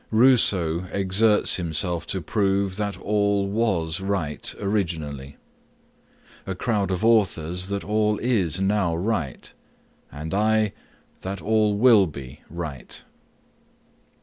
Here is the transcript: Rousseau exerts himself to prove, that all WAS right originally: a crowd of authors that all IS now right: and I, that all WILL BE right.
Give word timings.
Rousseau 0.09 0.87
exerts 0.91 1.57
himself 1.57 2.07
to 2.07 2.21
prove, 2.21 2.75
that 2.77 2.99
all 2.99 3.47
WAS 3.47 3.99
right 4.01 4.51
originally: 4.59 5.37
a 6.47 6.55
crowd 6.55 6.89
of 6.89 7.05
authors 7.05 7.67
that 7.67 7.83
all 7.83 8.17
IS 8.17 8.59
now 8.59 8.95
right: 8.95 9.53
and 10.11 10.33
I, 10.33 10.73
that 11.19 11.39
all 11.39 11.77
WILL 11.77 12.07
BE 12.07 12.41
right. 12.49 13.03